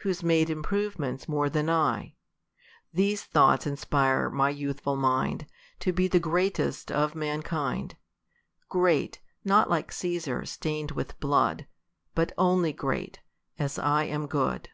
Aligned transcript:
Who's 0.00 0.22
made 0.22 0.50
improvements 0.50 1.26
more 1.26 1.48
than 1.48 1.70
I? 1.70 2.12
These 2.92 3.24
thoughts 3.24 3.66
inspire 3.66 4.28
my 4.28 4.50
youthful 4.50 4.94
mind 4.94 5.46
To 5.78 5.90
be 5.90 6.06
the 6.06 6.20
greatest 6.20 6.92
of 6.92 7.14
mankind; 7.14 7.96
Great, 8.68 9.20
not 9.42 9.70
like 9.70 9.90
Cesar, 9.90 10.44
stain'd 10.44 10.90
with 10.90 11.18
blood 11.18 11.60
j 11.60 11.64
^ 11.64 11.66
But 12.14 12.32
only 12.36 12.74
great, 12.74 13.20
as 13.58 13.78
I 13.78 14.04
am 14.04 14.26
good. 14.26 14.68